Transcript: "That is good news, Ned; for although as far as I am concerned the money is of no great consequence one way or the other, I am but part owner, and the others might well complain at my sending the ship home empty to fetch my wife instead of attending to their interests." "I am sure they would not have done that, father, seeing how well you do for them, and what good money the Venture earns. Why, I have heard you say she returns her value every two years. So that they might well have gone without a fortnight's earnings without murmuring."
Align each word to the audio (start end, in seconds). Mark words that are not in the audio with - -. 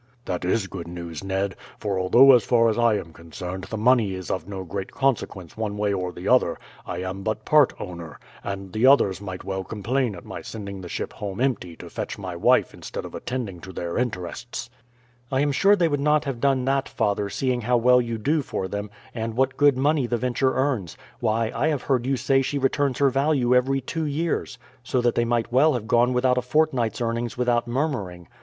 "That 0.25 0.43
is 0.43 0.65
good 0.65 0.87
news, 0.87 1.23
Ned; 1.23 1.55
for 1.77 1.99
although 1.99 2.31
as 2.33 2.43
far 2.43 2.69
as 2.69 2.77
I 2.79 2.95
am 2.95 3.13
concerned 3.13 3.65
the 3.65 3.77
money 3.77 4.15
is 4.15 4.31
of 4.31 4.47
no 4.47 4.63
great 4.63 4.91
consequence 4.91 5.55
one 5.55 5.77
way 5.77 5.93
or 5.93 6.11
the 6.11 6.27
other, 6.27 6.57
I 6.87 7.03
am 7.03 7.21
but 7.21 7.45
part 7.45 7.71
owner, 7.79 8.19
and 8.43 8.73
the 8.73 8.87
others 8.87 9.21
might 9.21 9.43
well 9.43 9.63
complain 9.63 10.15
at 10.15 10.25
my 10.25 10.41
sending 10.41 10.81
the 10.81 10.89
ship 10.89 11.13
home 11.13 11.39
empty 11.39 11.75
to 11.75 11.87
fetch 11.91 12.17
my 12.17 12.35
wife 12.35 12.73
instead 12.73 13.05
of 13.05 13.13
attending 13.13 13.59
to 13.61 13.71
their 13.71 13.95
interests." 13.95 14.71
"I 15.31 15.41
am 15.41 15.51
sure 15.51 15.75
they 15.75 15.87
would 15.87 15.99
not 15.99 16.25
have 16.25 16.39
done 16.41 16.65
that, 16.65 16.89
father, 16.89 17.29
seeing 17.29 17.61
how 17.61 17.77
well 17.77 18.01
you 18.01 18.17
do 18.17 18.41
for 18.41 18.67
them, 18.67 18.89
and 19.13 19.35
what 19.35 19.55
good 19.55 19.77
money 19.77 20.07
the 20.07 20.17
Venture 20.17 20.55
earns. 20.55 20.97
Why, 21.19 21.51
I 21.53 21.67
have 21.67 21.83
heard 21.83 22.07
you 22.07 22.17
say 22.17 22.41
she 22.41 22.57
returns 22.57 22.97
her 22.97 23.11
value 23.11 23.53
every 23.53 23.81
two 23.81 24.07
years. 24.07 24.57
So 24.81 24.99
that 25.01 25.13
they 25.13 25.25
might 25.25 25.53
well 25.53 25.73
have 25.75 25.85
gone 25.87 26.11
without 26.11 26.39
a 26.39 26.41
fortnight's 26.41 27.01
earnings 27.01 27.37
without 27.37 27.67
murmuring." 27.67 28.27